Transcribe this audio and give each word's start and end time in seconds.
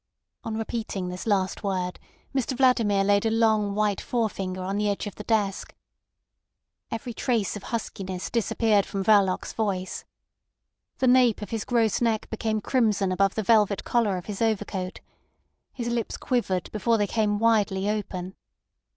On 0.43 0.57
repeating 0.57 1.09
this 1.09 1.27
last 1.27 1.61
word 1.63 1.99
Mr 2.33 2.57
Vladimir 2.57 3.03
laid 3.03 3.23
a 3.23 3.29
long 3.29 3.75
white 3.75 4.01
forefinger 4.01 4.63
on 4.63 4.77
the 4.77 4.89
edge 4.89 5.05
of 5.05 5.13
the 5.13 5.23
desk. 5.23 5.75
Every 6.89 7.13
trace 7.13 7.55
of 7.55 7.61
huskiness 7.61 8.31
disappeared 8.31 8.87
from 8.87 9.03
Verloc's 9.03 9.53
voice. 9.53 10.03
The 10.97 11.07
nape 11.07 11.43
of 11.43 11.51
his 11.51 11.65
gross 11.65 12.01
neck 12.01 12.31
became 12.31 12.61
crimson 12.61 13.11
above 13.11 13.35
the 13.35 13.43
velvet 13.43 13.83
collar 13.83 14.17
of 14.17 14.25
his 14.25 14.41
overcoat. 14.41 15.01
His 15.71 15.87
lips 15.87 16.17
quivered 16.17 16.71
before 16.71 16.97
they 16.97 17.05
came 17.05 17.37
widely 17.37 17.87
open. 17.87 18.35